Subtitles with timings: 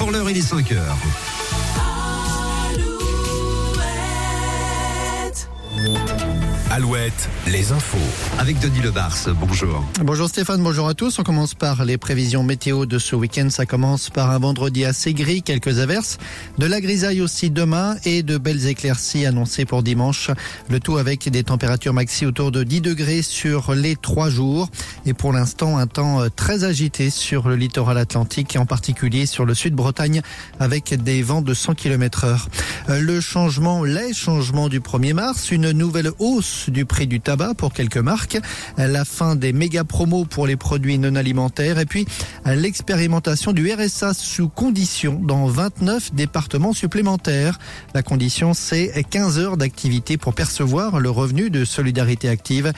[0.00, 0.96] Pour l'heure, il est 5 heures.
[6.72, 7.98] Alouette, les infos.
[8.38, 9.84] Avec Denis Lebars, bonjour.
[10.04, 11.18] Bonjour Stéphane, bonjour à tous.
[11.18, 13.48] On commence par les prévisions météo de ce week-end.
[13.50, 16.18] Ça commence par un vendredi assez gris, quelques averses,
[16.58, 20.30] de la grisaille aussi demain et de belles éclaircies annoncées pour dimanche.
[20.68, 24.68] Le tout avec des températures maxi autour de 10 degrés sur les trois jours.
[25.06, 29.44] Et pour l'instant, un temps très agité sur le littoral atlantique et en particulier sur
[29.44, 30.22] le sud Bretagne
[30.60, 32.48] avec des vents de 100 km heure.
[32.86, 37.72] Le changement, les changements du 1er mars, une nouvelle hausse du prix du tabac pour
[37.72, 38.38] quelques marques,
[38.76, 42.06] la fin des méga promos pour les produits non alimentaires et puis
[42.44, 47.58] l'expérimentation du RSA sous condition dans 29 départements supplémentaires.
[47.94, 52.72] La condition, c'est 15 heures d'activité pour percevoir le revenu de solidarité active.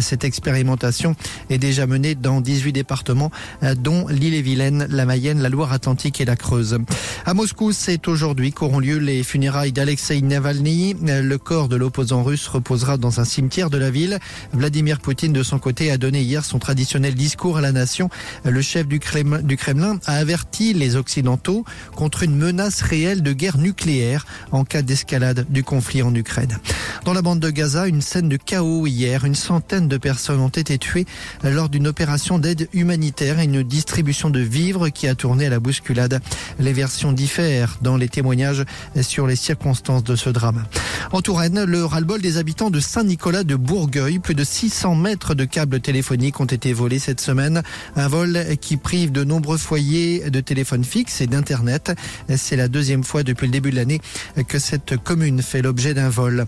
[0.00, 1.16] Cette expérimentation
[1.50, 3.30] est déjà menée dans 18 départements,
[3.76, 6.78] dont l'île-et-Vilaine, la Mayenne, la Loire-Atlantique et la Creuse.
[7.24, 10.96] À Moscou, c'est aujourd'hui qu'auront lieu les funérailles d'Alexei Navalny.
[11.02, 14.18] Le corps de l'opposant russe reposera dans un cimetière de la ville.
[14.52, 18.08] Vladimir Poutine, de son côté, a donné hier son traditionnel discours à la nation.
[18.44, 24.26] Le chef du Kremlin a averti les Occidentaux contre une menace réelle de guerre nucléaire
[24.52, 26.58] en cas d'escalade du conflit en Ukraine.
[27.04, 29.24] Dans la bande de Gaza, une scène de chaos hier.
[29.24, 31.06] Une centaine de personnes ont été tuées
[31.42, 35.60] lors d'une opération d'aide humanitaire et une distribution de vivres qui a tourné à la
[35.60, 36.20] bousculade.
[36.58, 38.64] Les versions diffèrent dans les témoignages
[39.02, 40.64] sur les circonstances de ce drame.
[41.12, 44.18] En Touraine, le ras-le-bol des habitants de Saint-Nicolas de Bourgueil.
[44.18, 47.62] Plus de 600 mètres de câbles téléphoniques ont été volés cette semaine.
[47.96, 51.92] Un vol qui prive de nombreux foyers de téléphones fixes et d'Internet.
[52.36, 54.00] C'est la deuxième fois depuis le début de l'année
[54.48, 56.44] que cette commune fait l'objet d'un vol.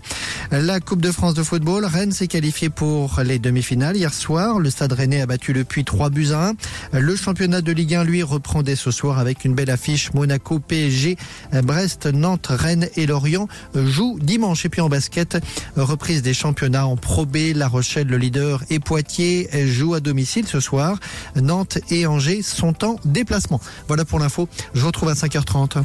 [0.51, 3.97] La Coupe de France de football, Rennes s'est qualifié pour les demi-finales.
[3.97, 6.53] Hier soir, le Stade Rennais a battu le Puy 3 buts à
[6.93, 6.99] 1.
[6.99, 10.13] Le championnat de Ligue 1, lui, reprend dès ce soir avec une belle affiche.
[10.13, 11.17] Monaco, PSG,
[11.63, 14.65] Brest, Nantes, Rennes et Lorient jouent dimanche.
[14.65, 15.37] Et puis en basket,
[15.75, 17.53] reprise des championnats en Pro B.
[17.55, 20.97] La Rochelle, le leader, et Poitiers jouent à domicile ce soir.
[21.35, 23.61] Nantes et Angers sont en déplacement.
[23.87, 24.47] Voilà pour l'info.
[24.73, 25.83] Je vous retrouve à 5h30.